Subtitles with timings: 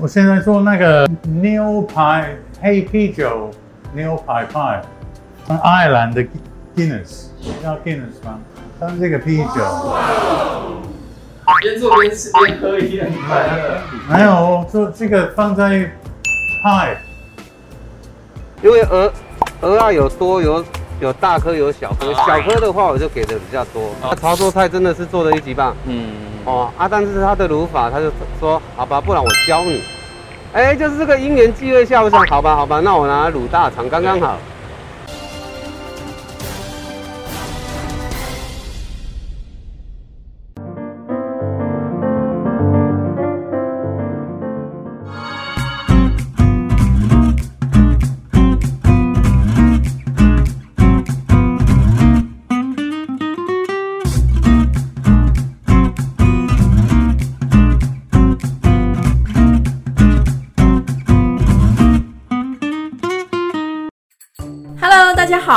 [0.00, 3.50] 我现在做那个牛排黑啤酒
[3.92, 4.82] 牛排派，
[5.62, 6.22] 爱尔兰的
[6.74, 8.38] Guinness，你知道 Guinness 吗？
[8.80, 9.60] 它是这个啤酒。
[11.60, 13.06] 边做边吃边喝一样。
[14.08, 15.90] 没有，做这个放在
[16.64, 16.96] 派。
[18.62, 19.12] 因为鹅
[19.60, 20.64] 鹅啊有多有
[21.00, 23.90] 有大颗有小颗，小颗的话我就给的比较多。
[24.00, 25.76] 他潮州菜真的是做的一级棒。
[25.84, 26.29] 嗯。
[26.44, 29.80] 哦啊，但是他的卤法，他就说好吧，不然我教你。
[30.52, 34.36] 哎，就是这个因缘际会下，我想好吧好吧，那我拿卤大肠刚刚好。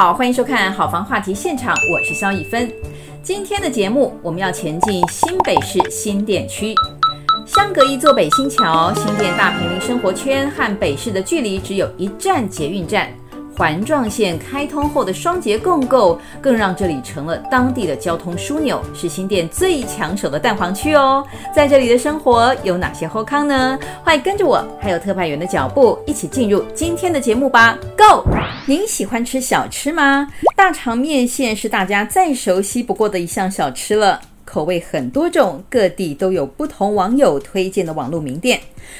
[0.04, 2.70] 好，欢迎收看《好房话题现场》，我是肖一芬。
[3.22, 6.76] 今天的节目，我们要前进新北市新店区，
[7.46, 13.08] 相隔一座北新桥，新店大坪林生活圈和北市的距离只有一站捷运站。
[13.56, 21.24] 环状线开通后的双节共构，更让这里成了当地的交通枢纽，是新店最抢手的蛋黄区哦。
[21.56, 23.78] 在这里的生活有哪些后康呢？
[24.04, 27.78] 欢迎跟着我，还有特派员的脚步，一起进入今天的节目吧。
[27.98, 28.28] Go！
[28.66, 30.28] 您喜欢吃小吃吗？
[30.56, 34.20] 大肠面线是大家再熟悉不过的一项小吃了。
[34.46, 38.60] 口味很多种，各地都有不同网友推荐的网络名店。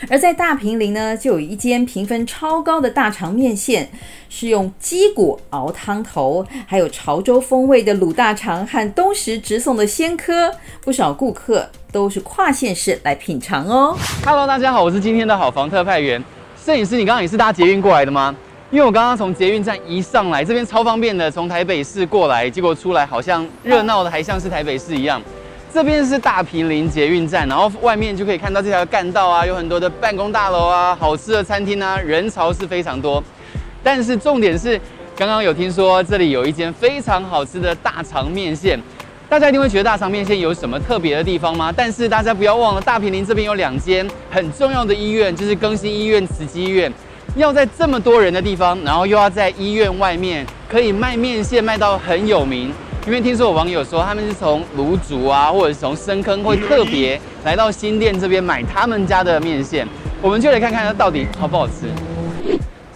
[0.10, 3.90] 而在大平林呢，就有一间评分超高的大肠面线，
[4.30, 13.98] 是用鸡骨熬汤头，还有潮州风味的卤大肠和东石直送的鲜蚵，不少顾客都是跨县市来品尝哦。
[14.26, 16.24] Hello，大家好，我是今天的好房特派员
[16.66, 16.96] 摄影师。
[16.96, 18.34] 你刚刚也是搭捷运过来的吗？
[18.74, 25.22] 因为我刚刚从捷运站一上来，这边超方便的，从台北市过来，结果出来好像热闹的，还像是台北市一样。
[25.72, 33.24] 这边是大坪林捷运站，然后外面就可以看到这条干道啊，有很多的办公大楼啊，好吃的餐厅啊，人潮是非常多。
[33.84, 34.82] 但是重点是，
[35.16, 38.82] 刚刚有听说这里有一间非常好吃的大肠面线，
[39.30, 41.72] 大家一定会觉得大肠面线有什么特别的地方吗？
[41.72, 46.92] 但是大家不要忘了，大坪林这边有两间很重要的医院，就是更新医院、慈济医院。
[47.36, 52.74] 要在这么多人的地方，然后又要在医院外面可以卖面线卖到很有名。
[53.06, 59.86] 因为听说有网友说，他们是从芦竹啊，或者是从深坑，会特别来到新店这边买他们家的面线。
[60.22, 61.74] 我们就来看看它到底好不好吃。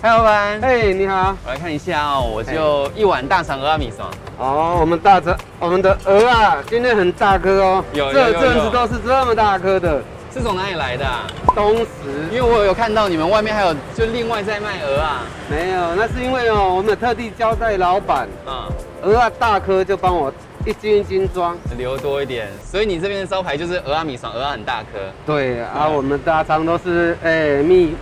[0.01, 0.61] 嗨，老板。
[0.61, 1.35] 嘿，你好。
[1.45, 4.05] 我来看一下哦，我就一碗大肠蚵仔面线。
[4.37, 7.83] 哦，我们大肠，我们的鹅啊，今天很大颗哦。
[7.91, 10.01] 有，这阵子都是这么大颗的。
[10.37, 11.27] 是从哪里来的啊？
[11.55, 11.85] 东石。
[12.31, 15.23] 因为我有看到你们外面还有，就另外在卖鹅啊。
[15.49, 18.69] 没有，那是因为哦，我们特地交代老板啊。
[19.01, 20.31] 鹅啊大颗就帮我
[20.65, 22.49] 一斤一斤装，留多一点。
[22.63, 24.99] 所以你这边的招牌就是鹅啊米爽，鹅啊很大颗。
[25.25, 27.95] 对啊，我们大肠都是哎秘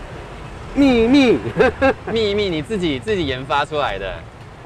[0.73, 1.39] 秘密
[2.11, 4.13] 秘密，你自己自己研发出来的。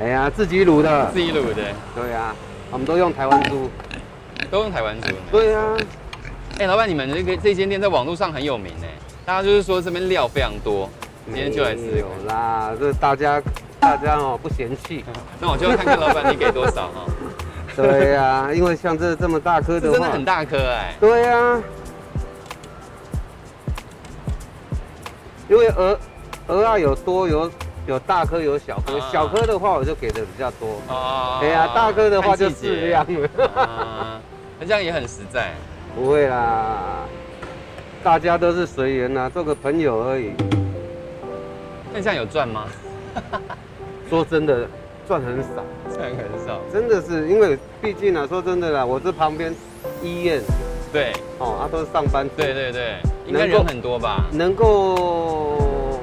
[0.01, 1.62] 哎呀，自己卤的，自己卤的。
[1.96, 2.34] 对啊，
[2.72, 3.69] 我们都用台湾猪，
[4.50, 5.09] 都用台湾猪。
[5.31, 5.78] 对啊。
[6.59, 8.90] 哎，老板，你们这个这间店在网络上很有名哎，
[9.25, 10.90] 大家就是说这边料非常多，
[11.25, 11.97] 今天就来吃。
[11.97, 13.42] 有啦，这大家。
[13.81, 15.06] 大家哦不嫌弃，
[15.40, 17.06] 那我就要看看老板你给多少哈。
[17.78, 20.94] 对呀、啊，因为像这这么大颗的话，真的很大颗哎。
[21.00, 21.64] 对呀、啊，
[25.48, 25.98] 因为鹅
[26.48, 27.50] 鹅啊有多有
[27.88, 30.81] 有大颗有小颗，小颗的话我就给的比较多。
[30.90, 31.38] 哦。
[31.40, 33.30] 对呀，大颗的话就适量了。
[33.56, 34.19] 啊，
[34.59, 35.53] 那这样也很实在。
[36.00, 37.06] 不会啦，
[38.02, 40.32] 大家都是随缘呐，做个朋友而已。
[41.94, 42.68] 那这样有赚吗？
[44.10, 44.66] 说真的，
[45.06, 49.54] 赚很少，赚很少，真的是因为毕竟啊，说真的啦，我这旁边
[50.02, 50.42] 医院，
[50.94, 52.96] 对，哦，他、啊、都是上班族，对对对，
[53.28, 54.24] 应该人很多吧？
[54.31, 56.00] 能够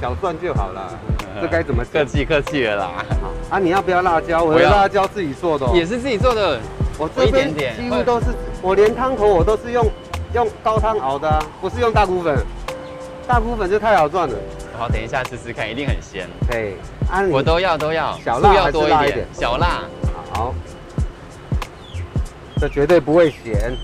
[0.00, 0.98] 小赚就好了，
[1.42, 3.04] 这该怎么客气客气了啦？
[3.50, 4.42] 啊，你要不要辣椒？
[4.44, 6.58] 我的辣椒自己做的、哦，也是自己做的，
[7.00, 8.26] 我这边几乎都是，
[8.60, 9.90] 我连汤头我都是用
[10.34, 12.36] 用高汤熬的、啊，不是用大骨粉，
[13.26, 14.34] 大骨粉就太好赚了。
[14.78, 16.28] 好，等一下试试看，一定很鲜。
[16.46, 16.76] 对，
[17.30, 19.84] 我都要都要，小辣要多一点，一点小辣。
[20.30, 20.54] 好，
[22.58, 23.74] 这绝对不会咸。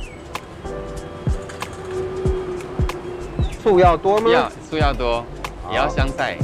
[3.63, 4.31] 醋要多吗？
[4.31, 5.25] 要，醋要多，
[5.71, 6.37] 也要香菜。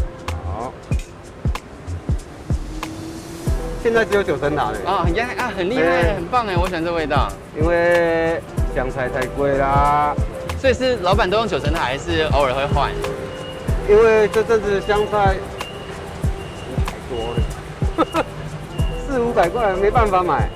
[3.82, 4.78] 现在只有九层塔嘞。
[4.86, 7.28] 啊，很厉害啊，很厉害，很棒哎，我喜欢这味道。
[7.58, 8.40] 因为
[8.74, 10.14] 香菜太贵啦。
[10.60, 12.90] 所以是老板都用九层塔，还是偶尔会换？
[13.88, 15.34] 因为这阵子香菜
[16.86, 18.24] 太多了，
[19.04, 20.48] 四五百块没办法买。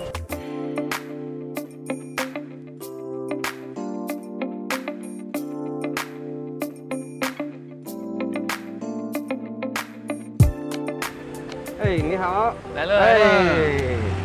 [12.26, 13.18] 好，来了，哎，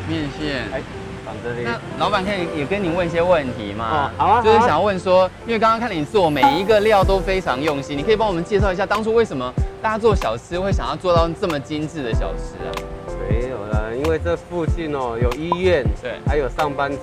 [0.10, 0.82] 面线，哎，
[1.24, 1.62] 放这里。
[1.64, 4.10] 那老板可以也跟您问一些问题吗？
[4.18, 9.54] 哦，好啊，就是想要问说，因为刚刚看你做每一个料都非常用心，你可以帮我们介绍一下当初为什么
[9.84, 12.74] 大家做小吃会想要做到这么精致的小吃啊？
[13.30, 16.98] 没有啦，因为这附近哦有医院，对，还有上班族，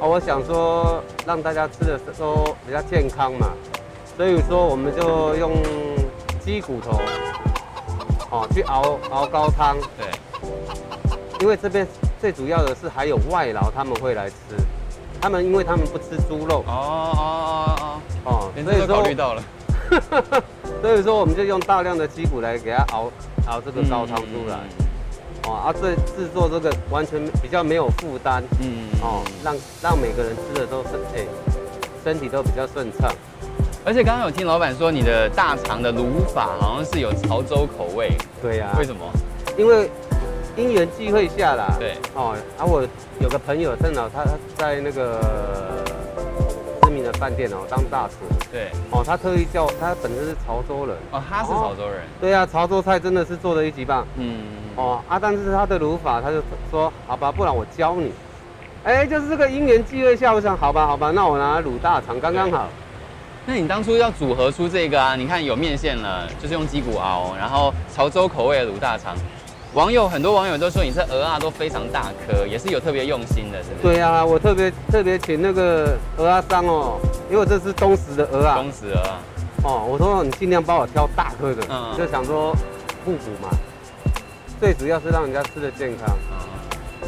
[0.00, 3.48] 哦，我想说让大家吃的都比较健康嘛，
[4.18, 5.52] 所以说我们就用
[6.44, 7.00] 鸡骨头。
[8.30, 10.06] 哦，去熬熬高汤，对，
[11.40, 11.86] 因为这边
[12.20, 14.34] 最主要的是还有外劳他们会来吃，
[15.20, 16.72] 他们因为他们不吃猪肉，哦
[17.14, 19.42] 哦哦哦，哦，所以说考虑到了，
[20.82, 23.10] 所以说我们就用大量的鸡骨来给它熬
[23.46, 24.58] 熬这个高汤出来，
[25.46, 28.88] 哦啊，这制作这个完全比较没有负担，嗯。
[29.02, 31.26] 哦，让让每个人吃的都是哎，
[32.02, 33.14] 身体都比较顺畅。
[33.86, 38.10] 而且刚刚有听老板说，你的大肠的卤法好像是有潮州口味。
[38.40, 38.78] 对呀、啊。
[38.78, 39.04] 为什么？
[39.58, 39.90] 因为
[40.56, 41.76] 因缘际会下啦。
[41.78, 41.94] 对。
[42.14, 42.82] 哦，啊，我
[43.20, 44.24] 有个朋友正好他
[44.56, 45.20] 在那个
[46.80, 48.24] 知名的饭店哦当大厨。
[48.50, 48.70] 对。
[48.90, 50.96] 哦，他特意叫他本身是潮州人。
[51.10, 51.98] 哦，他是潮州人。
[51.98, 54.06] 哦、对呀、啊，潮州菜真的是做的一级棒。
[54.16, 54.46] 嗯。
[54.76, 58.10] 哦啊，但是他的卤法，他就说好吧，不然我教你。
[58.84, 62.66] 哎，就是这个因缘际会下，我想好吧，好吧，那我拿卤大肠刚刚好。
[63.46, 65.14] 那你当初要组合出这个啊？
[65.14, 69.14] 你看有面线了，就是用鸡骨熬，然后潮州口味的卤大肠。
[69.74, 73.94] 网友很多网友都说你这鹅啊都非常大颗，也是有特别用心的，是不是？
[73.94, 76.98] 对啊，我特别特别请那个鹅啊商哦，
[77.30, 78.56] 因为这是东石的鹅啊。
[78.56, 79.10] 东石蚵仔。
[79.64, 82.52] 哦，我说你尽量帮我挑大颗的，嗯，就想说
[83.04, 83.50] 互补嘛。
[84.60, 86.16] 最主要是让人家吃的健康。
[86.30, 86.38] 嗯，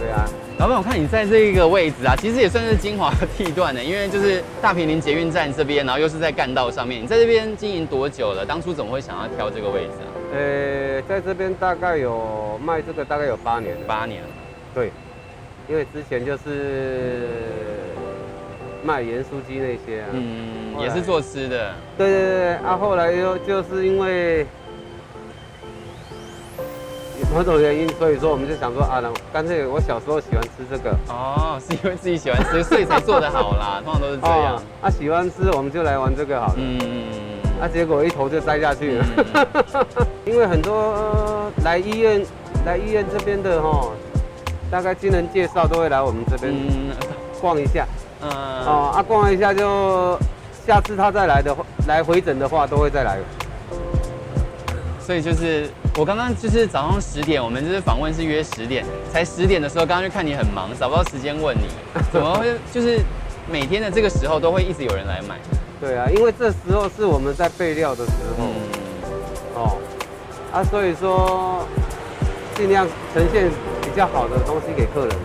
[0.00, 0.25] 对啊。
[0.58, 7.02] 老板，我看你在这个位置啊，其实也算是精华地段的，因为就是大平林捷运站这边，然后又是在干道上面。
[7.02, 8.44] 你在这边经营多久了？
[8.46, 10.08] 当初怎么会想要挑这个位置啊？
[10.32, 13.81] 呃，在这边大概有卖这个大概有八年了。
[13.87, 14.28] 八年了。
[14.75, 14.90] 对，
[15.69, 17.28] 因为之前就是
[18.82, 21.75] 卖盐酥鸡那些啊，嗯，也是做吃的。
[21.98, 24.46] 对对对，啊，后来又就是因为。
[27.32, 33.80] 某种原因，所以说我们就想说啊，那干脆我小时候喜欢吃这个哦，是因为自己喜欢吃，所以才做得好啦。
[33.84, 34.54] 通常都是这样。
[34.54, 36.54] 啊，啊，喜欢吃我们就来玩这个好了。
[36.56, 36.80] 嗯，
[37.60, 39.06] 啊，结果一头就栽下去了。
[39.34, 39.86] 嗯、
[40.24, 42.24] 因为很多来医院
[42.64, 43.88] 来医院这边的哈，
[44.70, 46.54] 大概经人介绍都会来我们这边
[47.40, 47.86] 逛一下。
[48.22, 48.30] 嗯。
[48.30, 50.19] 哦，啊，逛一下就
[50.66, 53.19] 下次他再来的话，来回诊的话都会再来。
[55.06, 55.69] 所以就是。
[55.99, 61.64] 我刚刚就是早上十点，我们就是访问是约十点，才十点的时候，刚刚就看你很忙，找不到时间问你，
[62.12, 63.00] 怎么会就是
[63.50, 65.37] 每天的这个时候都会一直有人来买？
[65.81, 68.53] 对啊，因为这时候是我们在备料的时候，嗯、
[69.55, 69.79] 哦，
[70.53, 71.67] 啊，所以说
[72.55, 73.49] 尽量呈现
[73.81, 75.17] 比较好的东西给客人。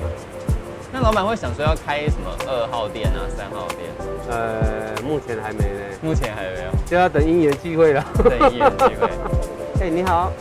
[0.94, 3.90] 那老板会想说要开什么二号店啊，三号店？
[4.30, 8.02] 呃，目前还没呢，目前还没有，就要等因缘际会了。
[8.24, 9.10] 等因缘际会。
[9.82, 10.32] 哎，你好。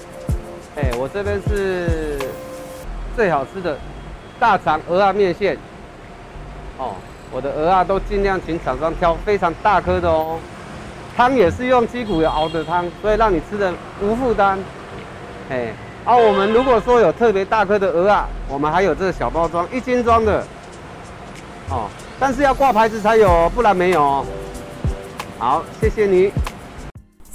[0.77, 2.19] 哎，我这边是
[3.17, 3.75] 最好吃的
[4.39, 5.57] 大肠鹅啊面线
[6.77, 6.93] 哦。
[7.33, 10.39] 我的鹅啊都尽量请厂商挑非常大颗的哦。
[11.17, 14.59] 汤也是用鸡骨油熬的汤，所以让你吃的无负担。
[15.49, 15.73] 哎，
[16.05, 20.45] 啊，我们如果说有特别大颗的鹅啊，我们还有这个小包装一斤装的
[21.71, 24.27] 哦，但是要挂牌子才有，不然没有哦。
[25.39, 26.31] 好，谢谢你。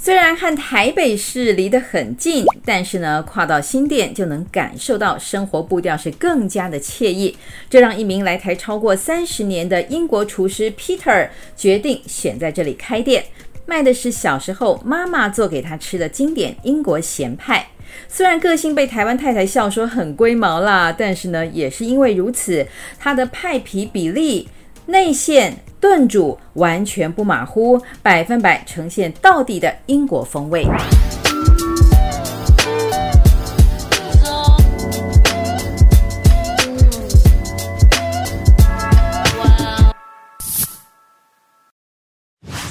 [0.06, 7.36] 虽然和台北市离得很近，但是呢，跨到新店就能感受到生活步调是更加的惬意。
[7.68, 13.24] 这让一名来台超过三十年的英国厨师 Peter 决定选在这里开店，
[13.66, 17.66] 卖的是小时候妈妈做给他吃的经典英国咸派。
[18.08, 22.64] 虽然个性被台湾太太笑说很龟毛啦，但是呢，也是因为如此，
[22.96, 24.48] 他的派皮比例、
[24.86, 25.56] 内馅。
[25.78, 30.66] 炖煮完全不马虎，百分百呈现到地的英国风味。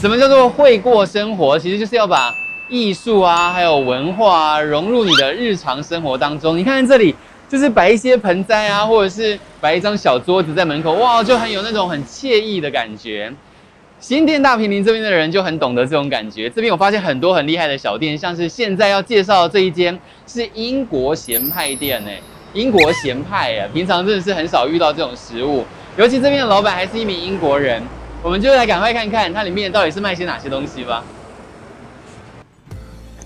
[0.02, 1.58] 什么叫做会过生活？
[1.60, 2.34] 其实就是要把
[2.70, 6.58] 艺术啊，还有文化啊，融入你的日常生活当中。
[6.58, 7.16] 你看这里。
[7.48, 13.32] 就是摆一些盆栽啊，或者是摆一张小桌子在门口，哇，就很有那种很惬意的感觉。
[14.00, 16.50] 新店大平林这边的人就很懂得这种感觉。
[16.50, 19.98] 这边我发现很多很厉害的小店，像是现在要介绍的这一间
[20.28, 22.22] 是英国咸派店诶，
[22.54, 25.64] 英国咸派啊，平常真的是很少遇到这种食物，
[25.98, 27.82] 尤其这边的老板还是一名英国人。
[28.22, 31.04] 我们就来赶快看看它里面到底是卖些哪些东西吧。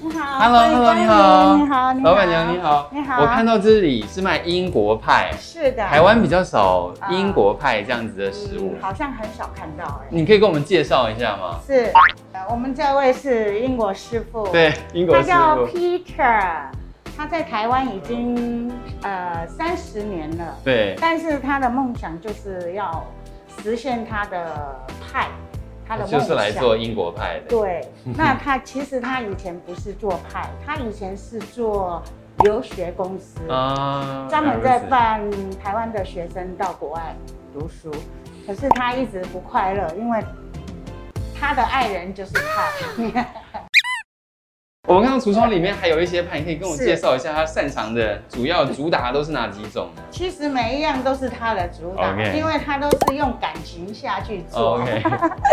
[0.01, 3.22] 你好，Hello，Hello，你好，你好，老板娘你好，你好。
[3.22, 10.08] 我看到这里是卖英国派，是的，台湾比较少英国派这样子的食物，好像很少看到哎。
[10.10, 11.60] 你可以给我们介绍一下吗？
[11.68, 11.91] 是，
[12.50, 16.62] 我们这位是英国师傅，对，英国师傅，他叫 Peter，
[17.18, 23.03] 他在台湾已经呃三十年了，对，但是他的梦想就是要
[23.62, 24.79] 实现他的
[25.12, 25.27] 派。
[25.89, 27.48] 他的就是来做英国派的。
[27.50, 27.84] 对，
[28.15, 32.01] 那他其实他以前不是做派，他以前是做
[32.43, 35.19] 留学公司啊，专门在办
[35.62, 37.15] 台湾的学生到国外
[37.51, 37.91] 读书。
[38.46, 40.24] 可是他一直不快乐，因为
[41.39, 43.25] 他的爱人就是派。
[44.89, 50.01] 我们看到橱窗里面还有一些盘，你可以跟我介绍一下他擅长的主要主打都是哪几种呢？
[50.10, 52.34] 其实每一样都是他的主打，Okay.
[52.34, 54.79] 因为他都是用感情下去做。
[54.81, 55.03] OK，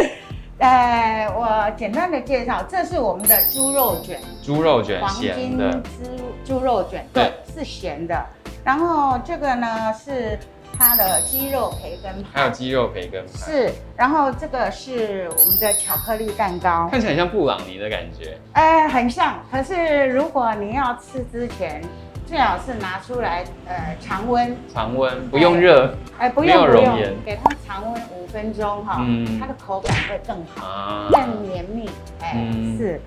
[0.57, 8.19] 呃，我简单的介绍，这是我们的猪肉卷，猪肉卷，黄金猪猪肉卷，对，对是咸的。
[8.65, 10.39] 然后这个呢是。
[10.79, 19.39] 它的鸡肉培根派，还有鸡肉培根派是，然后这个是我们的巧克力蛋糕，看起来很像布朗尼的感觉，哎，很像。
[19.51, 21.83] 可是如果你要吃之前，
[22.27, 31.89] 最好是拿出来，呃，常温，常温不用热，哎，不用不用，给它常温五分钟哈，嗯，它的口感会更好，更绵密，
[32.21, 32.37] 哎，
[32.77, 33.01] 是。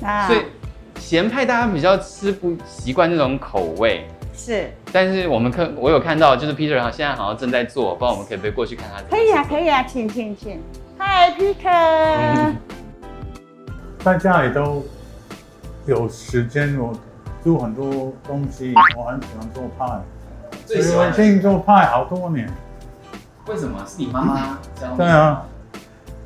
[0.00, 0.42] 那所以
[0.98, 4.04] 咸派大家比较吃不习惯那种口味。
[4.34, 9.00] 是，但是我们看，我有看到，就是 Peter 现在好像正在做，不知道我们可不可以过去看他？
[9.08, 10.60] 可以啊，可以啊，请请请。
[10.98, 12.52] Hi Peter，
[14.00, 14.84] 在 家里都
[15.86, 16.92] 有时间，我
[17.42, 20.00] 做很多东西，我很喜欢做派，
[20.66, 22.48] 最喜欢做派好多年。
[23.46, 23.84] 为什么？
[23.86, 24.96] 是你妈妈教你？
[24.96, 25.46] 对啊，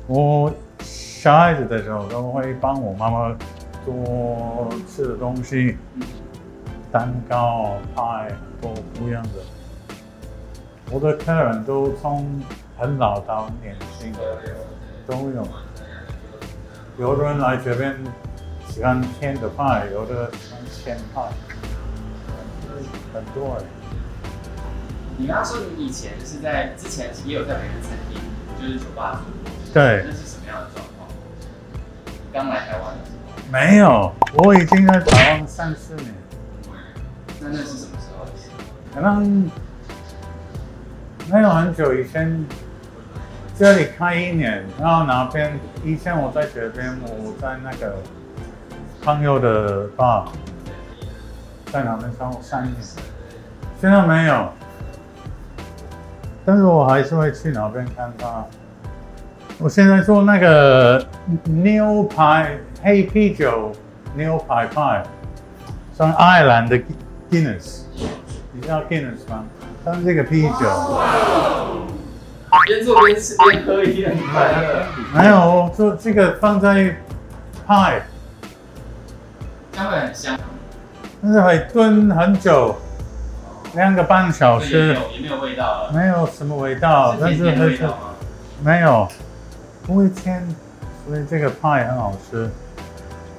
[0.07, 0.51] 我
[0.81, 3.35] 小孩子的时候都会帮我妈妈
[3.85, 5.77] 做吃的东西。
[6.91, 8.31] 蛋糕、派
[8.61, 9.29] 都不一样的。
[10.91, 12.41] 我的客人都从
[12.77, 14.19] 很老到年轻的，
[15.05, 15.47] 都有。
[16.97, 17.95] 有的人来这边
[18.67, 21.21] 喜欢甜的派，有的喜欢咸派，
[23.13, 23.63] 很多哎。
[25.17, 28.19] 你刚刚说你以前是在之前也有在别的餐厅，
[28.59, 29.21] 就是酒吧。
[29.71, 30.03] 对。
[30.07, 31.07] 那是什么样的状况？
[32.33, 33.51] 刚来台湾的时候？
[33.51, 36.18] 没有，我已经在台湾三四年。
[37.41, 38.49] 那那是什么时候的事？
[38.93, 39.49] 可能
[41.31, 42.45] 没有很久以前，
[43.57, 47.95] 这里开一年，然后那边以前我在这边，我在那个
[49.01, 50.25] 朋友的爸，
[51.67, 52.75] 在那边生活三年，
[53.79, 54.49] 现在没有，
[56.45, 58.43] 但是我还是会去那边看他。
[59.59, 61.05] 我现在做那个
[61.45, 63.71] 牛排黑啤酒
[64.15, 65.03] 牛排派，
[65.95, 66.77] 从爱尔兰的。
[67.29, 67.81] Guinness，
[68.53, 69.45] 你知道 Guinness 吗？
[69.85, 70.99] 它是这个啤酒。
[72.65, 74.85] 边做边吃边喝一样，快乐。
[75.13, 76.97] 没有，做这个放在
[77.67, 78.01] 派，
[79.73, 80.39] 香味很香。
[81.21, 82.75] 但是会炖很久，
[83.75, 84.87] 两个半小时。
[84.87, 85.91] 也没有，也没有味道了。
[85.93, 87.93] 没有什么味道，但是很久。
[88.63, 89.07] 没有，
[89.85, 90.43] 不会甜，
[91.07, 92.49] 所以这个派很好吃。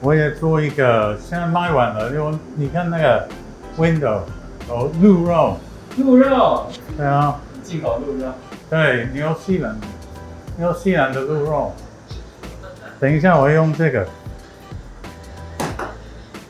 [0.01, 3.29] 我也做一个，现在卖完了，因为你看那个。
[3.77, 4.21] Window
[4.69, 5.57] 哦，鹿肉，
[5.97, 8.33] 鹿肉，对啊，进口鹿肉，
[8.69, 9.79] 对，纽西兰，
[10.57, 11.73] 纽西兰的鹿肉。
[12.99, 14.07] 等一下，我会用这个，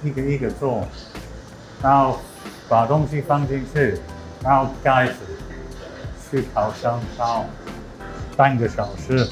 [0.02, 0.84] 一个一个做，
[1.82, 2.18] 然后
[2.68, 3.98] 把东西放进去，
[4.42, 5.14] 然后盖子。
[6.30, 7.44] 去烤箱烧
[8.36, 9.28] 半个小时。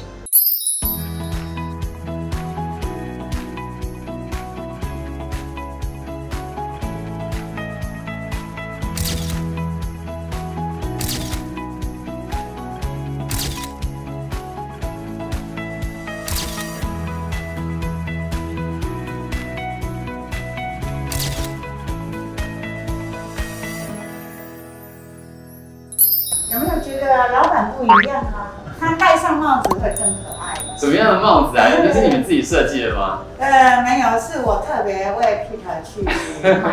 [27.29, 30.55] 老板不一样啊，他戴上帽子会更可爱。
[30.79, 31.67] 什么样的帽子啊？
[31.83, 33.21] 那是你们自己设计的吗？
[33.39, 36.73] 呃，没有，是我特别为 Peter 去买的。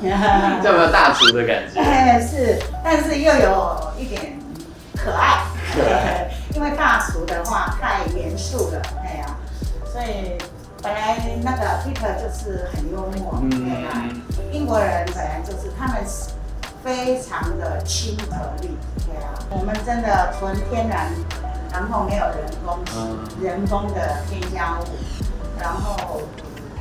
[0.62, 1.80] 这有没有大厨的感觉？
[1.82, 4.38] 哎，是，但是又有一点
[4.96, 5.38] 可爱。
[5.74, 6.28] 对。
[6.54, 9.30] 因为大厨的话太严肃了，哎呀、啊，
[9.92, 10.36] 所以
[10.82, 14.02] 本来那个 Peter 就是很幽默，对啊，
[14.50, 16.02] 英国人本来就是他们
[16.82, 21.10] 非常的亲和力，对啊，我们真的纯天然，
[21.72, 22.78] 然后没有人工，
[23.42, 24.84] 人工的添加物，
[25.60, 26.20] 然后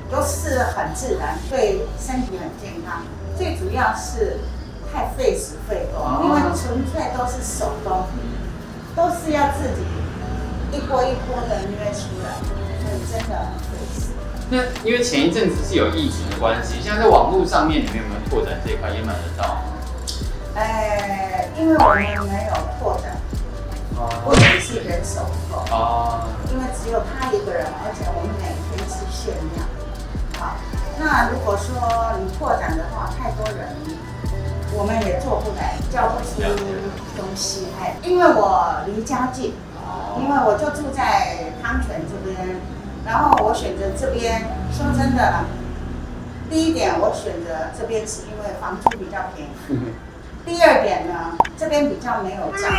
[0.10, 3.04] 都是很自然，对身体很健康，
[3.38, 4.40] 最主要是
[4.94, 8.06] 太费时费工，因为纯粹都是手工。
[8.98, 12.34] 都是要自己一波一波的捏出来，
[12.82, 14.10] 所以真的很费事。
[14.50, 19.62] 那因为前一阵子是有疫情的关系，现在在网络上面你们有没有拓展这一块，也买得到？
[20.58, 23.16] 呃，因为我们没有拓展，
[24.26, 29.68] 不只是人手不够哦，因为只有他一个人，而且我们每天是限量。
[30.40, 30.58] 好，
[30.98, 33.70] 那如果说你拓展的话，太多人。
[34.74, 36.42] 我们也做不来，交不出
[37.16, 37.68] 东西。
[37.82, 39.54] 哎，因为我离家近，
[40.20, 42.58] 因为我就住在汤泉这边，
[43.04, 44.46] 然后我选择这边。
[44.72, 45.46] 说真的，
[46.50, 49.94] 第一点我选择这边是因为房租比较便宜。
[50.48, 52.72] 第二点呢，这边比较没有脏，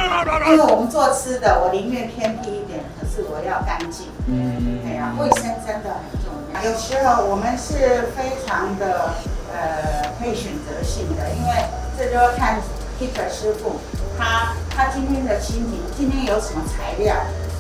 [0.51, 4.09] 因为我们做吃的，我宁愿偏僻一点，可是我要干净。
[4.27, 6.65] 嗯，对呀，卫生真的很重要。
[6.65, 9.13] 有时候我们是非常的
[9.53, 11.53] 呃，可以选择性的，因为。
[11.99, 12.61] 这就要看
[12.97, 13.75] Peter 师傅，
[14.17, 17.13] 他他今天的心情，今天有什么材料，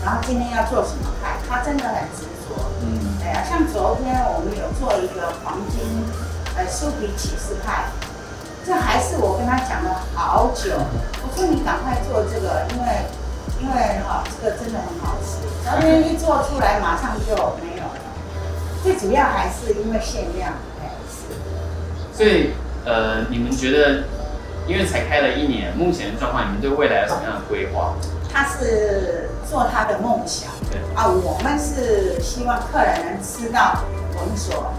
[0.04, 2.54] 然后今天要做什么菜，他真的很执着。
[2.80, 5.80] 嗯，对啊，像昨天我们有做一个黄金
[6.54, 7.86] 呃酥皮起司派，
[8.68, 10.76] 这还是我跟他讲了好久，
[11.24, 12.86] 我说你赶快做这个，因为
[13.62, 13.74] 因为
[14.06, 17.34] 哈、哦、这个真的很好吃，然后一做出来马上就
[17.64, 17.96] 没有了，
[18.82, 21.32] 最主要还是因为限量，哎是。
[22.14, 22.52] 所以
[22.84, 24.04] 呃，你们觉得？
[24.68, 27.94] 因为才开了一年，目前的状况，你们对未来有什么样的规划？
[28.30, 33.80] 他是做他的梦想，对啊，我们是希望客人能吃到
[34.14, 34.70] 我们所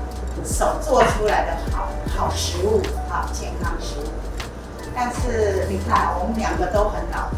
[0.43, 4.04] 手做出来的好好食物，好健康食物。
[4.95, 7.30] 但是你看，我们两个都很老，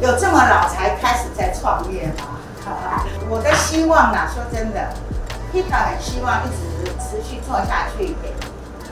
[0.00, 2.40] 有这么老才开始在创业吗？
[3.28, 4.92] 我的希望呢，说真的
[5.52, 8.32] ，Peter 很希望一直持续做下去，给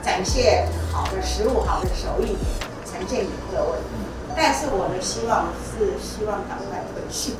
[0.03, 0.69] 展现。
[0.93, 2.37] 好的食物，好的手艺
[2.85, 3.79] 呈现给各位。
[4.37, 7.33] 但是我的希望是希望赶快退休。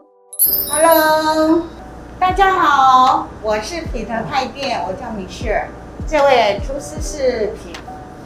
[0.46, 1.62] Hello，
[2.16, 5.66] 大家好，我是彼得派店，我叫米歇。
[6.06, 7.52] 这位厨师是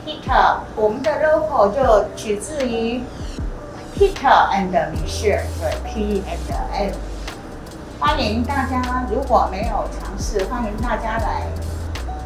[0.05, 3.01] Peter，我们的 logo 就取自于
[3.96, 6.92] Peter and 米歇，对，P and M。
[7.98, 11.46] 欢迎大家，如果没有尝试，欢迎大家来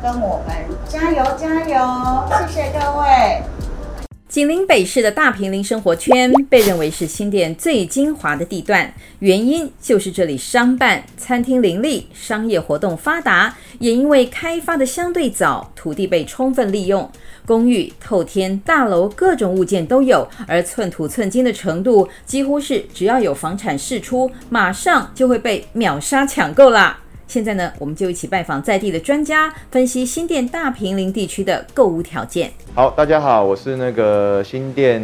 [0.02, 2.26] 跟我们加油加油！
[2.48, 3.40] 谢谢各位。
[4.36, 17.10] 紧邻北市的大平林生活圈被认为是新店最精华的地段，原因就是这里商办、餐厅林立，商业活动发达，也因为开发的相对早，土地被充分利用。
[17.46, 26.98] 公寓、透天、大楼，各种物件都有，而寸土寸金的程度，几乎是只要有房产释出，马上就会被秒杀抢购啦。
[27.28, 32.50] 现在呢，我们就一起拜访在地的专家，分析新店大坪林地区的购物条件。
[32.72, 35.02] 好，大家好，我是那个新店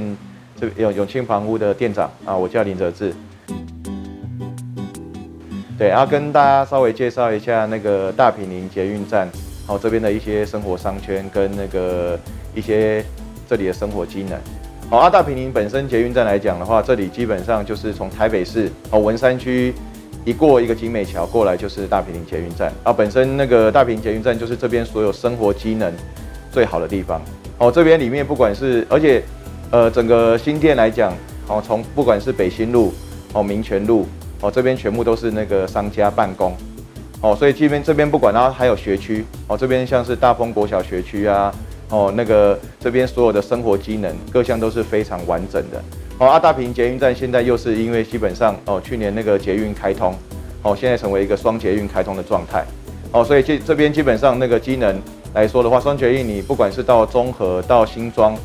[0.59, 3.13] 这永永庆房屋的店长啊，我叫林哲志。
[5.77, 9.29] 对，然后跟大家稍微介绍一下那个大坪林捷运站。
[9.67, 12.19] 好，这边的一些生活商圈跟那个
[12.55, 13.05] 一些
[13.49, 14.39] 这里的生活机能。
[14.89, 19.75] 好，啊，大坪林本身捷运站来讲的话，这里基本上就是从台北市哦文山区
[20.25, 22.93] 一过一个景美桥过来就是大坪林捷运站啊。
[22.93, 25.93] 本身那个大坪捷运站就是这边所有生活机能
[26.51, 27.21] 最好的地方。
[27.59, 29.23] 哦，这边里面不管是而且
[29.71, 31.13] 呃整个新店来讲，
[31.49, 32.93] 哦从不管是北新路
[33.33, 34.07] 哦民权路
[34.41, 36.57] 哦这边全部都是那个商家办公。
[37.21, 41.55] 哦，所以这边这边不管，它还有学区哦，这边像是大丰国小学区啊，
[41.89, 45.81] 哦，那个这边所有的生活机能各项都是非常完整的。
[46.23, 50.15] 哦，阿大坪捷运站现在又是因为基本上哦，去年那个捷运开通，
[50.63, 52.65] 哦，现在成为一个双捷运开通的状态。
[53.11, 54.97] 哦，所以这这边基本上那个机能
[55.35, 58.37] 来说的话，双捷运你不管是到中和到新庄，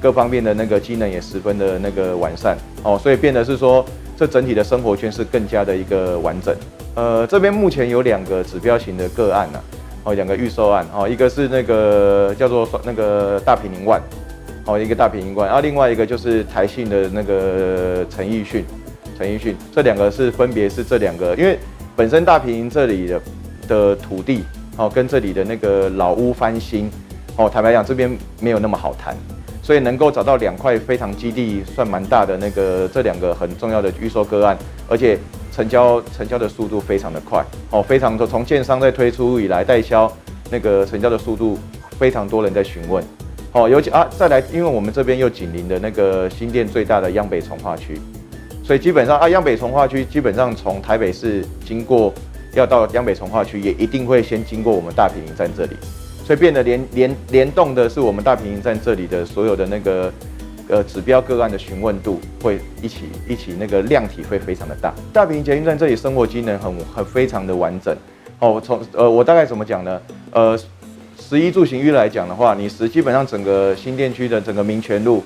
[0.00, 2.56] 各方面的那个机能也十分的那个完善。
[2.84, 3.84] 哦，所以变得是说，
[4.16, 6.54] 这整体的生活圈是更加的一个完整。
[6.94, 14.00] 呃，这边目前有两个指标型的个案呢、啊，哦，两个预售案，哦，一个是那个叫做那个大坪林万，
[14.66, 18.64] 哦，一个大坪林万，然后另外一个就是台信的那个陈奕迅，
[19.18, 21.58] 陈奕迅，这两个是分别是这两个，因为
[21.94, 23.20] 本身大平这里的
[23.68, 24.42] 的土地，
[24.76, 26.90] 哦，跟这里的那个老屋翻新，
[27.36, 29.14] 哦，坦白讲这边没有那么好谈，
[29.62, 34.56] 所以能够找到两块非常基地算蛮大的那个这两个很重要的预售个案，
[34.88, 35.18] 而且
[35.52, 40.10] 成交成交的速度非常的快哦，非常的从建商在推出以来代销
[40.50, 41.58] 那个成交的速度
[41.98, 43.04] 非常多人在询问
[43.54, 48.00] 哦，尤其啊再来，因为我们这边又紧邻的那个新店最大的央北重化区，
[48.64, 52.12] 所以基本上啊央北重化区基本上从台北市经过
[52.54, 55.76] 要到央北重化区也一定会先经过我们大坪营站这里。
[56.24, 60.12] 所以变得联联联动的是我们大坪营站这里的所有的那个
[60.68, 64.92] 呃指标个案的询问度会一起一起那个量体会非常的大。
[65.12, 67.96] 大坪林捷运站这里生活机能很很非常的完整。
[68.40, 70.00] 哦，从呃我大概怎么讲呢？
[70.32, 70.58] 呃，
[71.34, 75.20] 十一住行域来讲的话，你是基本上整个新店区的整个民权路，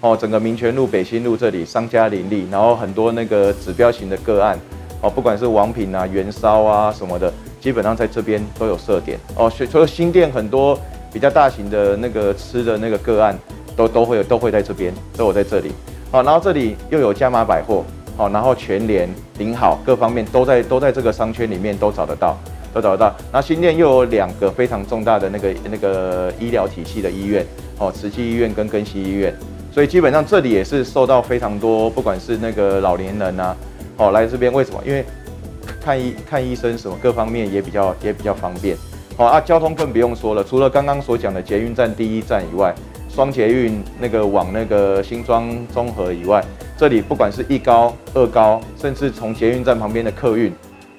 [0.00, 4.58] 哦，整个民权路、北新路这里商家林立，然后很多那个指标型的个案，
[5.00, 7.32] 哦，不管是王品啊、元烧啊什么的。
[7.60, 10.76] 基本上在这边都有设点哦，除了新店很多
[11.12, 13.38] 比较大型的那个吃的那个个案，
[13.76, 15.70] 都都会有都会在这边，都有在这里。
[16.10, 17.84] 好，然后这里又有加码百货，
[18.16, 22.36] 好，然后全联、顶好各方面都在都在这个商圈里面都找得到，
[22.74, 23.14] 都找得到。
[23.32, 27.46] 那新店又有两个非常重大的那个那个医疗体系的医院，
[27.78, 29.32] 哦，慈济医院跟根西医院，
[29.72, 33.56] 所以基本上这里也是受到非常多，不管是那个老年人啊，
[33.96, 34.82] 哦，来这边为什么？
[34.84, 35.04] 因为
[35.80, 38.76] 看医看医生什么各方面也比较也比较方便，
[39.16, 40.42] 好啊，交通更不用说了。
[40.42, 42.74] 除了刚刚所讲的捷运站第一站以外，
[43.08, 46.44] 双捷运那个往那个新庄综合以外，
[46.76, 50.52] 这里不管是一高二高，甚至从捷运站旁边的客运，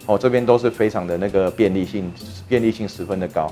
[0.06, 2.12] 哦，这边都是非常的那个便利性，
[2.48, 3.52] 便利性十分的高。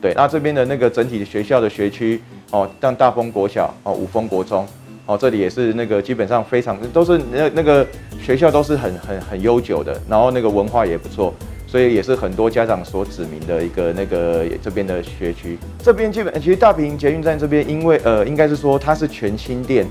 [0.00, 4.66] 对，那这边的那个整体的学校的学区，哦，像大丰国小，哦，五丰国中。
[5.06, 7.86] 哦，这里也是那个基本上非常都是那那个
[8.22, 11.34] 学校都是很很很悠久的，然后那个文化也不错，
[11.66, 15.58] 所以也是很多家长所指明的一个那个这边的学区。
[15.82, 19.86] 这边基本其实大坪捷运站这边，因为呃应该是说它是全新店，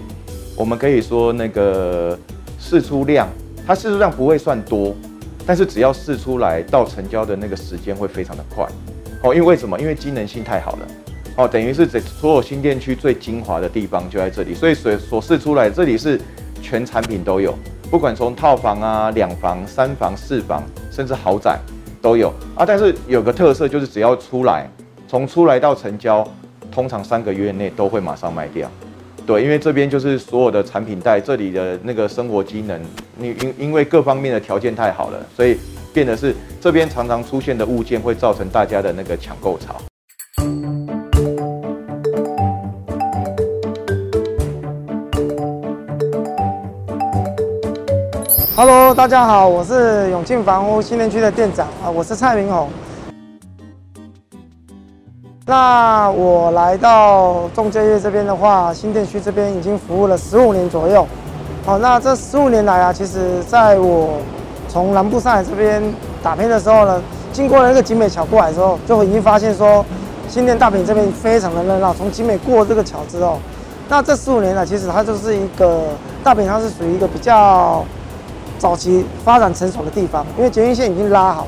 [0.57, 2.17] 我们可以说那个
[2.59, 3.29] 释出量，
[3.67, 4.95] 它释出量不会算多，
[5.45, 8.65] 但是只要试出来到成交的那个时间会非常的快。
[9.23, 9.79] 哦，因为为什么？
[9.79, 10.87] 因为机能性太好了。
[11.35, 16.21] 哦，等于是这所有新店区最精华的地方就在这里，所以所所试出来，这里是
[16.61, 17.57] 全产品都有，
[17.89, 21.57] 不管从套房啊、两房、三房、四房，甚至豪宅
[22.01, 22.65] 都有啊。
[22.65, 24.69] 但是有个特色就是，只要出来，
[25.07, 26.27] 从出来到成交，
[26.71, 28.69] 通常三个月内都会马上卖掉。
[29.25, 32.79] 对，因为这边就是所有的产品带，这里的那个生活机能，
[33.17, 35.57] 你因因为各方面的条件太好了，所以
[35.93, 39.75] 变得是这边常常出现的物件会造成大家的那个抢购潮。
[48.57, 52.69] Hello，大家好，我是永庆房屋新店区的店长啊，我是蔡明宏。
[55.45, 61.05] 那我来到仲介业这边的话，新店区这边已经服务了十五年左右。
[61.65, 64.19] 好，那这十五年来啊，其实在我
[64.69, 65.83] 从南部上海这边
[66.23, 67.01] 打拼的时候呢，
[67.33, 69.85] 经过了那个景美桥过来之后，就已经发现说，
[70.29, 71.93] 新店大坪这边非常的热闹。
[71.93, 73.37] 从景美过这个桥之后，
[73.89, 75.87] 那这十五年来，其实它就是一个
[76.23, 77.83] 大坪，它是属于一个比较。
[78.59, 81.47] 早期发展成熟的地方，因为捷运线已经拉好了。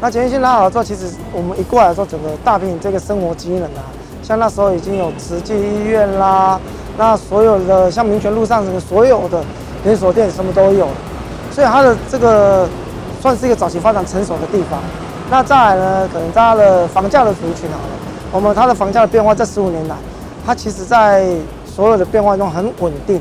[0.00, 3.84] 那捷运线拉好了之后，其实我们一过来的时候，整个大坪这个生活机能啊，
[4.22, 6.58] 像那时候已经有慈济医院啦，
[6.96, 9.42] 那所有的像民权路上的所有的
[9.84, 10.88] 连锁店什么都有，
[11.50, 12.66] 所以它的这个
[13.20, 14.80] 算是一个早期发展成熟的地方。
[15.30, 17.92] 那再来呢，可能它的房价的族群好了，
[18.32, 19.94] 我们它的房价的变化在十五年来，
[20.46, 21.26] 它其实在
[21.66, 23.20] 所有的变化中很稳定，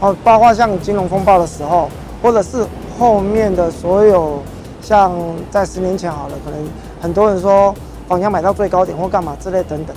[0.00, 1.88] 哦，包括像金融风暴的时候。
[2.22, 2.66] 或者是
[2.98, 4.42] 后面的所有，
[4.82, 5.12] 像
[5.50, 6.60] 在十年前好了，可能
[7.00, 7.74] 很多人说
[8.08, 9.94] 房价买到最高点或干嘛之类等等。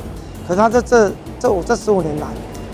[0.47, 2.27] 可是他这这这五这十五年来，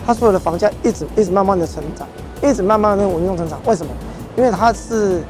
[0.06, 2.08] 他所有的房价一直一直慢慢的成长，
[2.42, 3.60] 一直慢慢的稳定成长。
[3.66, 3.92] 为什么？
[4.38, 5.22] 因为它是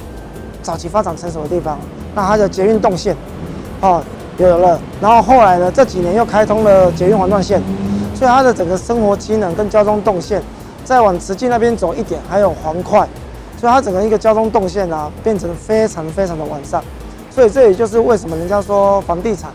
[0.62, 1.80] 早期发展成熟的地方，
[2.13, 3.15] 那它的捷运动线
[3.82, 4.04] 哦
[4.38, 7.62] 有了，然后后来呢这几年又开通了捷运环状线，
[8.13, 10.42] 所以它的整个生活机能跟交通动线
[10.84, 13.08] 再往慈济那边走一点，还有黄块。
[13.60, 16.82] 所以它整个一个交通动线啊，变成非常非常的完善。
[17.30, 19.52] 所以这也就是为什么人家说房地产，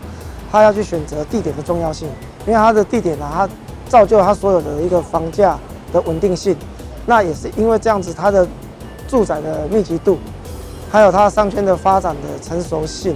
[0.51, 2.07] 它要去选择地点的重要性，
[2.45, 3.49] 因为它的地点啊，它
[3.89, 5.57] 造就了它所有的一个房价
[5.91, 6.55] 的稳定性。
[7.07, 8.47] 那也是因为这样子，它的
[9.07, 10.19] 住宅的密集度，
[10.91, 13.15] 还有它商圈的发展的成熟性，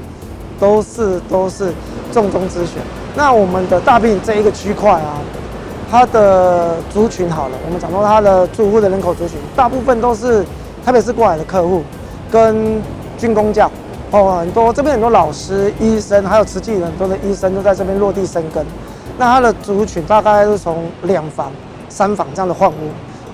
[0.59, 1.71] 都是都是
[2.11, 2.81] 重中之选。
[3.15, 5.21] 那我们的大坪这一个区块啊，
[5.89, 10.43] 它的族群好了，我们讲到它的住户的人口族群，大部分都是。
[10.85, 11.83] 特别是过来的客户，
[12.31, 12.81] 跟
[13.17, 13.69] 军工教
[14.11, 18.65] 哦，很多这边很多老师、医生，还有慈济很多的医生都在这边落地生根。
[19.17, 21.51] 那他的族群大概是从两房
[21.89, 22.73] 三房这样的换屋，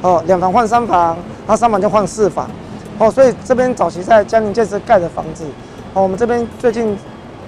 [0.02, 2.50] 哦，两房换三房，然后三房就换四房，
[2.98, 5.46] 哦，所以这边早期在江宁建设盖的房子，
[5.94, 6.98] 哦，我们这边最近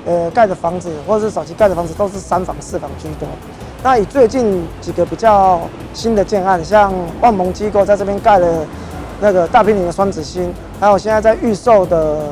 [0.06, 3.28] 呃盖的房子或者是早期盖的房子都是三房四房居多。
[3.84, 5.60] 那以最近几个比较
[5.94, 8.48] 新的建案，像万盟机构在这边盖了
[9.20, 12.28] 那个大平林的双子星，还有现在在预售的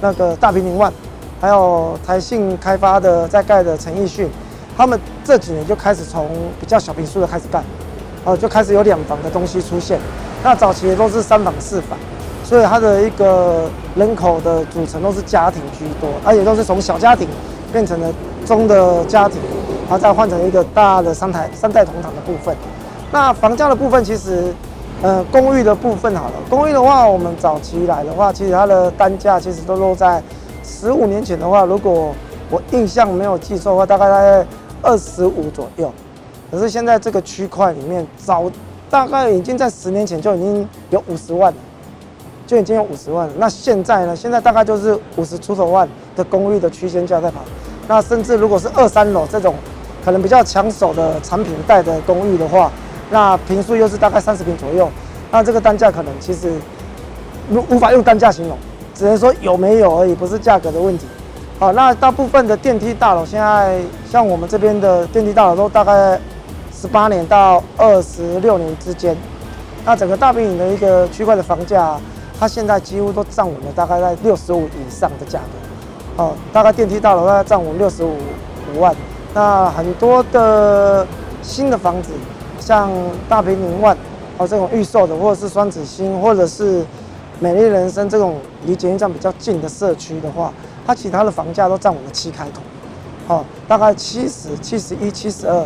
[0.00, 0.92] 那个大平林万，
[1.40, 4.28] 还有台信开发的在盖的陈奕迅，
[4.76, 6.28] 他们这几年就开始从
[6.60, 7.62] 比较小平数的开始盖，
[8.24, 9.98] 哦，就开始有两房的东西出现。
[10.42, 11.98] 那早期也都是三房四房，
[12.44, 17.26] 所以它的一个人口的组成都是家庭居多，而且都是从小家庭
[17.72, 18.08] 变成了
[18.44, 19.40] 中的家庭。
[19.88, 22.52] 然后再换成一个大的三台三代同堂的部分。
[23.12, 24.52] 那房价的部分，其实，
[25.02, 26.34] 呃，公寓的部分好了。
[26.48, 30.22] 公寓的话，我们早期来的话，其实它的单价其实都落在
[30.64, 32.14] 十五年前的话，如果
[32.50, 34.46] 我印象没有记错的话，大概在
[34.82, 35.92] 二十五左右。
[36.50, 38.50] 可是现在这个区块里面，早
[38.88, 41.58] 大概已经在十年前就已经有五十万了，
[42.46, 43.32] 就已经有五十万了。
[43.36, 44.16] 那现在呢？
[44.16, 47.40] 现在大概就是五十出头万的公寓的区间价在跑。
[47.86, 49.54] 那甚至如果是二三楼这种。
[50.04, 52.70] 可能比较抢手的产品带的公寓的话，
[53.10, 54.90] 那平数又是大概三十平左右，
[55.30, 56.52] 那这个单价可能其实
[57.50, 58.56] 无无法用单价形容，
[58.94, 61.06] 只能说有没有而已，不是价格的问题。
[61.58, 66.20] 好，那大部分的电梯大楼现在像我们这边的电梯大楼都大概
[66.72, 69.16] 十八年到二十六年之间，
[69.84, 71.98] 那整个大坪林的一个区块的房价，
[72.38, 76.22] 它现在几乎都站稳了大概在六十五以上的价格。
[76.22, 78.16] 哦，大概电梯大楼大概站稳六十五
[78.74, 78.94] 五万。
[79.32, 81.06] 那很多的
[81.42, 82.10] 新的房子，
[82.66, 82.90] 像
[83.28, 83.96] 大平林万
[84.38, 86.84] 哦这种预售的，或者是双子星，或者是
[87.38, 90.52] 美丽人生这种离捷运站比较近的社区的话，
[90.84, 95.64] 它其他的房价都占我们七开头，哦，大概七十、七十一、七十二，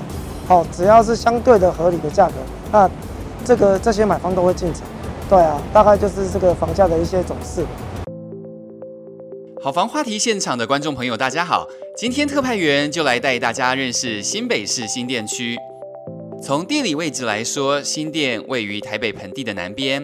[0.48, 2.34] 哦，只要是相对的合理的价格，
[2.70, 2.90] 那
[3.46, 4.82] 这个这些买方都会进场。
[5.30, 7.64] 对啊，大概就是这个房价的一些走势。
[9.62, 15.56] 好房话题现场的观众朋友，大家好，今天特派员就来带大家认识新北市新店区。
[16.42, 20.02] 从地理位置来说，新店位于台北盆地的南边，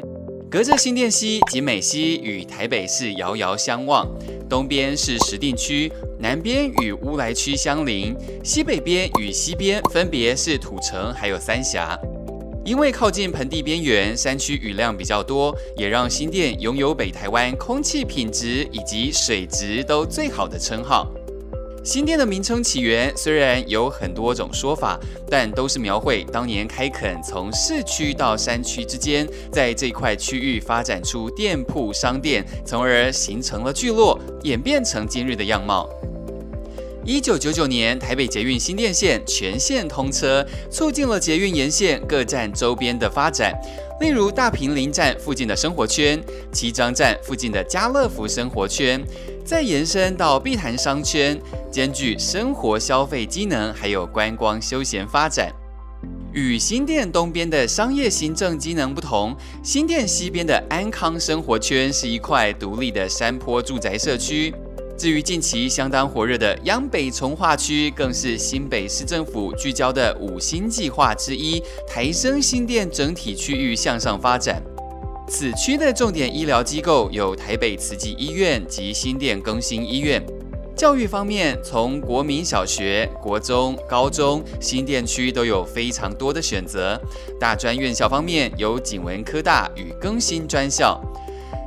[0.51, 4.07] 隔着新店溪、及美溪与台北市遥遥相望；
[4.47, 11.99] 东边是石碇区，南边与乌来区相邻，西北边与西边分别是土城还有三峡。
[12.67, 21.11] 因为靠近盆地边缘，山区雨量比较多，也让新店拥有北台湾空气品质以及水质都最好的称号。
[21.87, 24.99] 新店的名称起源虽然有很多种说法，
[25.31, 35.89] 但都是描绘当年开垦从市区到山区之间，在这块区域发展出店铺商店，从而形成了聚落，演变成今日的样貌。
[37.05, 43.55] 一九九九年，台北捷运新店线全线通车，促进了捷运沿线各站周边的发展。
[44.01, 46.21] 例如大坪林站附近的生活圈，
[46.53, 49.01] 七张站附近的家乐福生活圈，
[49.47, 55.53] 再延伸到碧潭商圈，兼具生活消费机能，还有观光休闲发展。
[56.33, 64.53] 与新店东边的商业行政机能不同，新店西边的安康生活圈是一块独立的山坡住宅社区。
[64.99, 74.61] 至于近期相当火热的央北从化区，更是新北市政府聚焦的五星计划之一，抬升新店整体区域向上发展。
[75.29, 80.25] 此区的重点医疗机构有台北慈济医院及新店更新医院。
[80.77, 87.01] 教育方面，从国民小学、国中、高中，新店区都有非常多的选择。
[87.41, 91.01] 大专院校方面，有景文科大与更新专校。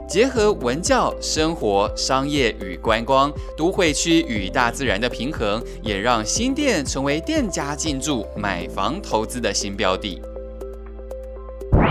[0.08, 10.22] 结合文教、生活、商业与观光，都会区与大自然的平衡，也让新店成为店家进驻、买房投资的新标的。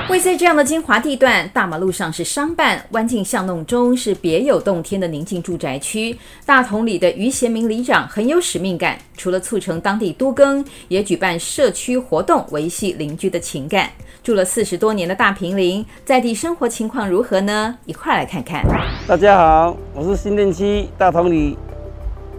[0.08, 6.16] 位在这样的精华地段，大马路上是商办，弯进巷弄中是别有洞天的宁静住宅区。
[6.46, 13.90] 大同里的于贤明里长很有使命感，除了促成当地都更，也举办社区活动，维系邻居的情感。
[14.22, 17.76] 住了四十多年的大坪林，在地生活情况如何呢？
[17.84, 18.64] 一块来看看。
[19.06, 21.54] 大家好，我是新店区大同里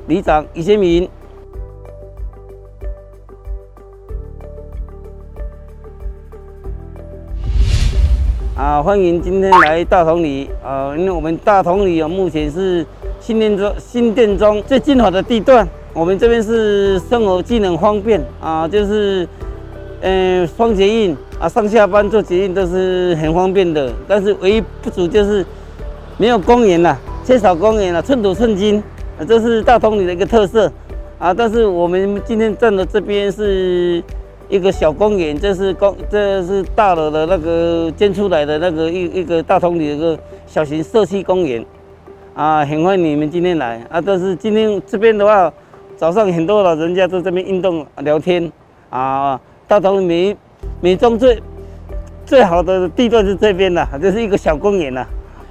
[0.08, 1.08] 里长于贤明。
[8.60, 10.94] 啊，欢迎今天来大同里啊！
[10.98, 12.86] 因为我们大同里啊，目前是
[13.22, 15.66] 新店中新店中最精华的地段。
[15.94, 19.26] 我们这边是生活机能方便啊，就是
[20.02, 23.94] 嗯双捷运啊，上下班坐捷运都是很方便的。
[24.06, 25.46] 但是唯一不足就是
[26.18, 28.84] 没有公园了，缺少公园了，寸土寸金
[29.18, 30.70] 啊，这是大同里的一个特色
[31.18, 31.34] 啊。
[31.34, 34.04] 但是我们今天站的这边是
[34.50, 41.64] 一个小公园，这是公，这是大楼的那个建出来的那个一一个大同里的一个小型社区公园，
[42.34, 44.02] 啊，很欢迎你们今天来啊！
[44.02, 45.54] 但是今天这边的话，
[45.96, 48.52] 早上很多老人家在这边运动聊天
[48.90, 50.38] 啊，大同里美
[50.82, 51.40] 美中最
[52.26, 55.06] 最好的地段是这边的，这是一个小公园呐。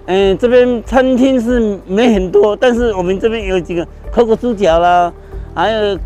[0.07, 5.13] 嗯，这边餐厅是没很多，但是我们这边有几个可可猪脚啦，
[5.55, 5.99] 还有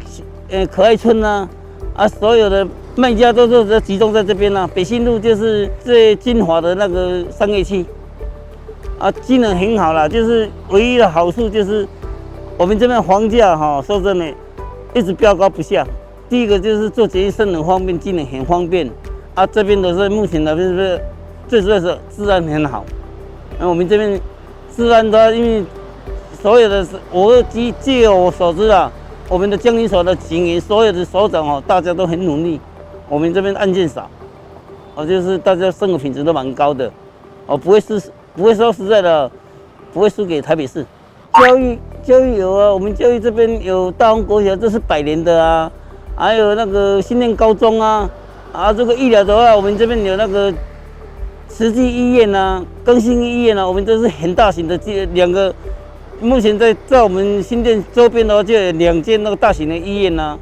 [0.50, 1.48] 呃可爱村呐，
[1.94, 2.68] 啊，所有的。
[2.94, 7.84] 卖家都是集中在这边了，北信路就是最精华的那个商业区，
[8.98, 11.88] 啊，机能很好了，就是唯一的好处就是
[12.58, 14.26] 我们这边房价哈，说真的，
[14.94, 15.86] 一直飙高不下。
[16.28, 18.90] 第一个就是做捷运很方便，机能很方便，
[19.34, 21.00] 啊，这边的是目前的是
[21.48, 22.84] 最主要是治安很好。
[23.58, 24.20] 那我们这边
[24.76, 25.64] 治安的，因为
[26.42, 28.92] 所有的我据据我所知啊，
[29.30, 32.60] 我们的江阴所的警员，所有的所长哦，大家都很努力。
[33.12, 34.08] 我们这边案件少，
[34.94, 36.90] 哦，就是大家生活品质都蛮高的，
[37.44, 38.00] 哦，不会是
[38.34, 39.30] 不会说实在的，
[39.92, 40.82] 不会输给台北市。
[41.34, 45.70] 教育教育有啊，我们教育这边有大红国小，这是百年的啊，
[46.16, 48.08] 还有那个新店高中啊，
[48.50, 50.50] 啊，这个医疗的话，我们这边有那个
[51.48, 55.54] 慈济医院啊，更新医院啊，我们这是很大型的这两个，
[56.18, 60.38] 目前在在我们新店周边的话，就有两间那个大型的医院啊。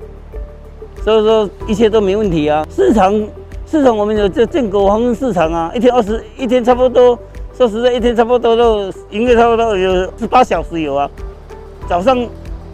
[1.05, 2.67] 所以说一切都没问题啊。
[2.71, 3.13] 市场
[3.67, 7.19] 市场我们有这建国黄金市场啊，一天二十一天差不多，
[7.57, 11.11] 说实在一天差不多都营业差不多有十八小时有啊。
[11.89, 12.19] 早上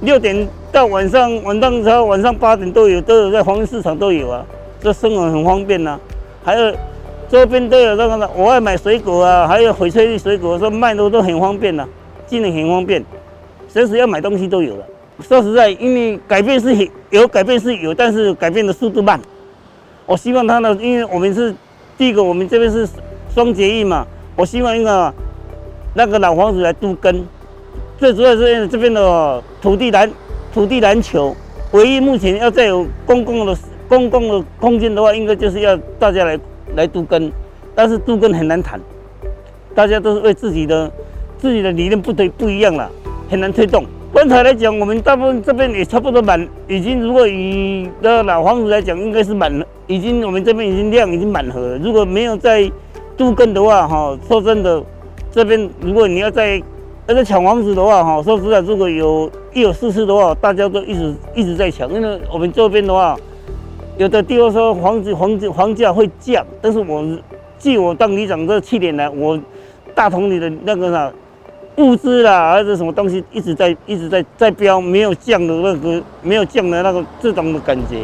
[0.00, 4.44] 六点到晚上晚上之后晚上八点都有都有在黄金市场都有啊，
[4.80, 5.98] 这生活很方便呐、
[6.44, 6.72] 还有
[7.28, 11.88] 周边都有那个我爱买水果啊，还有翡翠绿水果，说卖的都很方便呐、啊，
[12.26, 13.04] 机能很方便，
[13.68, 14.86] 随时要买东西都有了。
[15.20, 19.18] 说实在，因为改变是有改变是有，但是改变的速度慢。
[20.04, 21.54] 我希望他呢，因为我们是
[21.96, 22.86] 第一个，我们这边是
[23.34, 25.12] 双结义嘛，我希望一个
[25.94, 27.26] 那个老房子来度根。
[27.98, 30.10] 最主要是这边的土地篮
[30.52, 31.34] 土地篮球，
[31.72, 33.56] 唯一目前要再有公共的
[33.88, 36.38] 公共的空间的话，应该就是要大家来
[36.74, 37.32] 来度根，
[37.74, 38.78] 但是度根很难谈，
[39.74, 40.92] 大家都是为自己的
[41.38, 42.90] 自己的理念不对不一样了，
[43.30, 43.86] 很难推动。
[44.16, 51.76] 观察来讲，我们大部分这边也差不多满，已经如果以的老房子来讲，应该是满了，已经我们这边已经量已经满合了。
[51.76, 52.72] 如果没有再
[53.14, 54.82] 都更的话，哈，说真的，
[55.30, 56.58] 这边如果你要再
[57.06, 63.14] 那个抢房子的话，哈，说实在，如果有一有事事的话，大家都一直一直在抢，因为我们这边的话，
[63.98, 67.04] 有的地方说房子房子房价会降，但是我
[67.58, 69.38] 据我当里长这七年来，我
[69.94, 71.12] 大同里的那个啥。
[71.76, 77.98] 物资啦，还是什么东西一直在一直在在飙，没有降的那个，没有降的那个这种的感觉。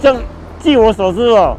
[0.00, 0.16] 像
[0.60, 1.56] 据我所知哦，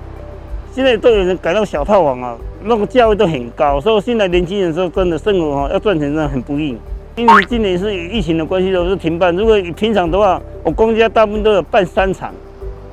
[0.71, 6.77] 现在都有人改到小套房啊，那个价位都很高，所以现在年轻人说真的生活哈要赚钱真的很不易。
[7.17, 9.35] 因为今年是疫情的关系，都是停办。
[9.35, 12.31] 如果你平常的话，我公家大部分都有办三场，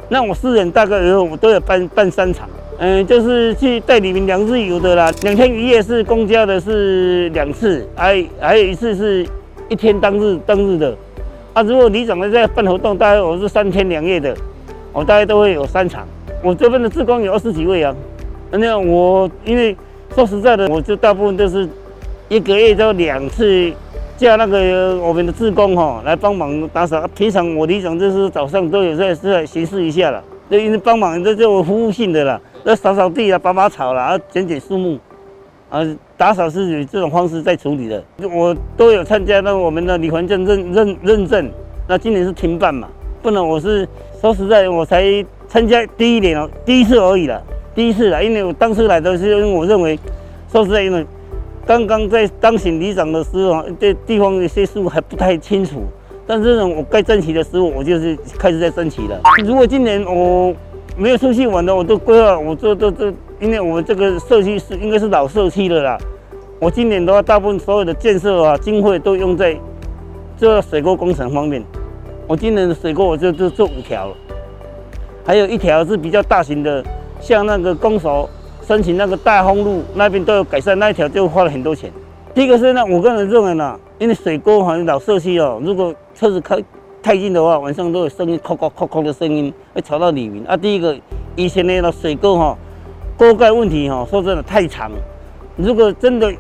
[0.09, 2.49] 那我私人大概有我都有办办三场。
[2.79, 9.25] 嗯，就是去带你们两日游的啦，两天一夜是公家的，是两次，还还有一次是
[9.69, 10.95] 一天当日当日的。
[11.53, 14.37] 啊，如果里长的在办活动，大概我是三天两夜的，
[14.93, 16.05] 我大概都会有三场。
[16.43, 17.95] 我这边的志工有二十几位啊，
[18.51, 19.77] 那我因为
[20.13, 21.69] 说实在的，我就大部分都是
[22.29, 23.73] 一个月就两次
[24.19, 27.09] 叫那个我们的志工哈来帮忙打扫。
[27.17, 32.41] 平常我里长就是早上都有在在巡视一下了，就因为帮忙这就服务性的了。
[32.65, 34.99] 要扫扫地啊，拔拔草啦，啊，剪剪树木，
[35.69, 35.85] 啊，
[36.17, 38.03] 打扫是以这种方式在处理的。
[38.33, 41.51] 我都有参加那我们的里环证认认认证。
[41.87, 42.89] 那今年是停办嘛，
[43.23, 43.47] 不能。
[43.47, 43.87] 我是
[44.19, 45.05] 说实在，我才
[45.47, 47.43] 参加第一年哦，第一次而已了，
[47.75, 48.25] 第一次了。
[48.25, 49.99] 因为我当时来的是因为我认为，
[50.51, 51.07] 说实在，因为
[51.67, 55.83] 刚刚在当选里长的时候，对地方有些事物还不太清楚。
[56.27, 59.21] 但是呢，我该争取的时候，我就是开始在争取了。
[59.45, 60.55] 如果今年我。
[60.97, 65.99] 没有出去玩的，我都规划，我这这这，因为我们这个社区是应该是老社区了啦。
[66.61, 69.59] 我今年的话，大部分所有的建设啊，经费都用在
[70.37, 71.63] 这水沟工程方面。
[72.29, 74.15] 我今年的水沟我就就做五条，
[75.27, 76.83] 还有一条是比较大型的，
[77.21, 78.31] 像那个公所
[78.63, 81.91] 申请那个大丰路那边都有改善，那一条就花了很多钱。
[82.33, 86.63] 第一个是呢，我个人认为呢，因为水沟好像老社区哦，如果车子开。
[87.05, 90.57] 太近的话，晚上都有声音，叩叩叩叩的声音，会吵到里面啊。
[90.57, 90.97] 第一个，
[91.37, 92.57] 以前的那水沟哈，
[93.15, 94.91] 锅盖问题哈，说真的太长，
[95.55, 96.33] 如果真的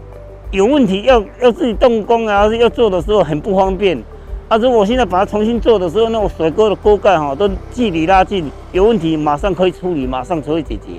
[0.52, 4.02] 有问题要要自己动工啊，要做的时候很不方便
[4.48, 4.56] 啊。
[4.56, 10.92] 如果我现在把它重新做的时候，那我水沟的锅盖哈都距离拉近，有问题马上可以处理，马上就会解决。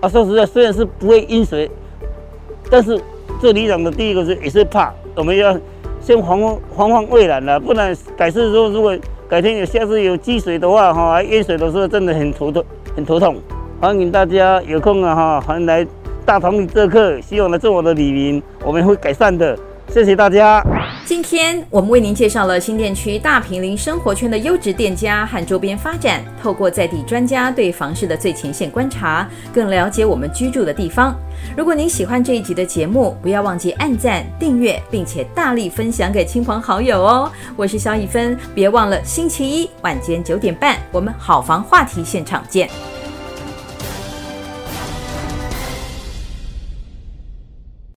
[0.00, 1.70] 啊，说实在，虽然是不会淹水，
[2.70, 2.98] 但是
[3.42, 5.54] 这里长的第一个是也是怕，我们要
[6.00, 6.40] 先防
[6.76, 8.96] 防患未然了，不然改次说如果
[9.28, 12.64] 改天有下次有积水的话哈，淹水的时候真的很头痛，
[12.96, 13.36] 很头痛。
[13.80, 15.86] 欢迎大家有空啊哈，欢迎来
[16.24, 19.56] 大同做客，希望来做我的李民，我们会改善的。
[19.88, 20.64] 谢谢大家。
[21.04, 26.22] 今天我们为您介绍了新店区大坪林生活圈的优质店家和周边发展。
[26.40, 31.14] 透过在地专家对房市的最前线观察，更了解我们居住的地方。
[31.56, 37.30] 如果您喜欢这一集的节目，不要忘记按赞、订阅，并且大力分享给亲朋好友哦。
[37.56, 42.68] 我是萧一芬，别忘了星期一晚间九点半，我们好房话题现场见。